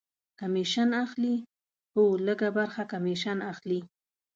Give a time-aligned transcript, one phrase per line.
[0.39, 1.35] کمیشن اخلي؟
[1.93, 3.79] هو، لږ ه برخه کمیشن اخلی